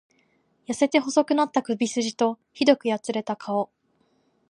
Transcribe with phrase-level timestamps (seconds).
[0.67, 3.69] 痩せて細くなった首すじと、酷くやつれた顔。